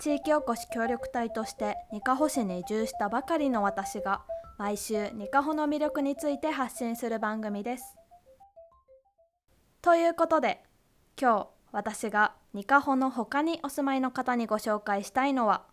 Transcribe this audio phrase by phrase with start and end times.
[0.00, 4.22] 地域おこし協力隊としてにかほ市に移住したばかりの私が
[4.56, 7.96] 毎週にかほの魅力について発信する番組です。
[9.82, 10.62] ということで
[11.20, 15.64] 今日私がにかほの他にお住まいの方にご紹介したいのは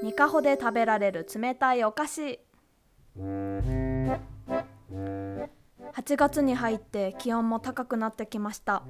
[0.00, 2.40] にかほで食べられる冷たいお菓子。
[5.96, 8.84] 8月に入って気温も高くなってきました。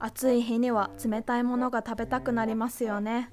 [0.00, 3.30] 暑い日には冷たいものが食べたくなりますよね。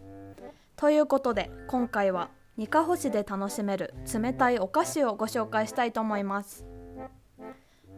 [0.76, 6.66] ということで今回はにかほ市で楽しめる冷たいお菓子をご紹介したいと思います。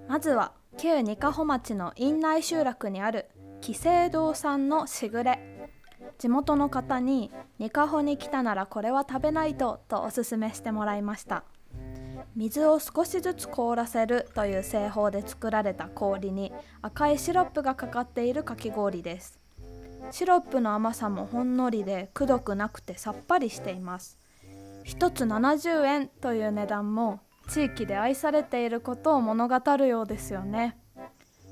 [0.08, 3.28] まずは旧にかほ町の院内集落にある
[3.62, 5.72] 紀聖堂さんのしぐれ。
[6.18, 11.44] 地元の方ににかほに来たならこれは食べないととおすすめしてもらいました。
[12.38, 19.40] 水を少しずつ凍らせるという製法で作られた氷に赤いシロップがかかっているかき氷です。
[20.12, 24.20] シロップの甘さもほんのりでくどくなくてさっぱりしています。
[24.86, 30.78] 1つ70円という値段も地域で愛されていることを物語るようですよね。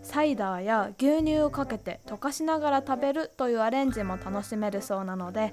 [0.04, 5.52] サイダーや牛乳をかけて溶かしながら食べるというアレンジも楽しめるそうなので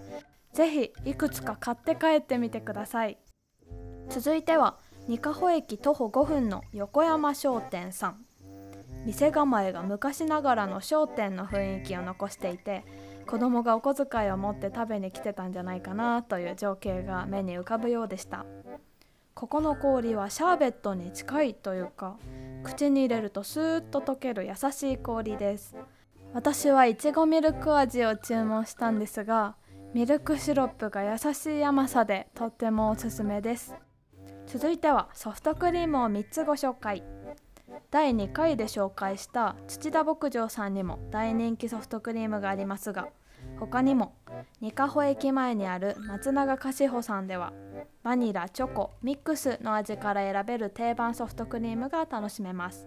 [0.53, 3.17] 是非いくつか買って帰ってみてください。
[4.11, 4.77] 続いては
[5.09, 8.25] 二カ穂駅徒歩5分の横山商店さん。
[9.05, 12.85] 店構えが昔ながらの商店の雰囲気を残していて
[13.27, 18.47] 子供がお小遣いを持って食べに来てたんじゃないかなという情景が目に浮かぶようでした。
[19.35, 22.17] ここの氷はシャーベットに近いというか
[22.63, 25.75] 口に入れるとスーッと溶ける優しい氷です。
[26.33, 29.57] 私はいちごミルク味を注文したんですが
[29.95, 33.75] ミルクシロップが優しい甘さでとってもおすすめです。
[34.53, 37.03] 続いてはソフトクリームを3つご紹介。
[37.91, 43.09] 第2回で紹介した土田牧場さんにも大人気ソフトクリームがありますが
[43.59, 44.15] 他にも
[44.61, 47.55] 二カ穂駅前にある松永菓子舗さんでは
[48.03, 52.87] バニラチョコミックスの味から選べる定番ソフトクリームが楽しめます。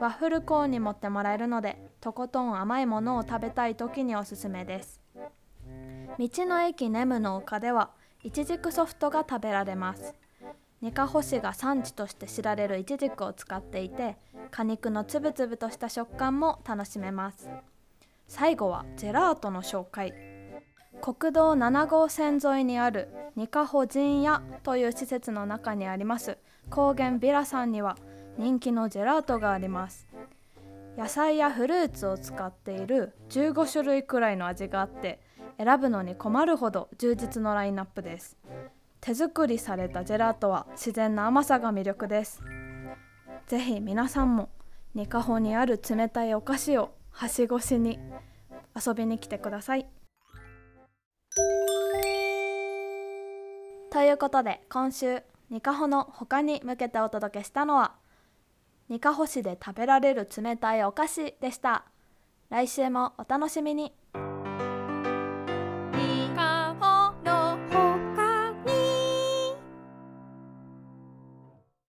[0.00, 5.00] ワッフルコーンに持ってもらえるのでとことん甘いものを食べたい時におすすめです。
[6.18, 7.92] 道の駅ネムの丘では
[8.24, 10.16] いちじくソフトが食べられます。
[10.80, 14.16] ニカホ市が産地として知られるイチジクを使っていて
[14.52, 17.50] 果肉のつぶつぶとした食感も楽しめます。
[18.28, 20.14] 最後はジェラートの紹介。
[21.00, 26.38] 国道7号線沿いにあるニカホ陣屋という施設の中にあります。
[26.70, 27.96] 高原ビラさんには
[28.36, 30.06] 人気のジェラートがあります。
[30.96, 35.20] 野菜やフルーツを使っている15種類くらいの味があって
[35.56, 38.36] 選ぶのに困るほど充実のラインナップです。
[39.00, 42.42] 手作りされたジェラートは自然な甘さが魅力です。
[43.46, 44.50] ぜひ皆さんも
[44.94, 47.98] ニカホにある冷たいお菓子をはしごしに
[48.74, 49.86] 遊びに来てください。
[53.90, 57.94] ということで今週ニカホの他に向けてお届けしたのは
[58.88, 61.84] ニカホ市で食べられる冷たいお菓子でした。
[62.50, 63.92] 来週もお楽しみに。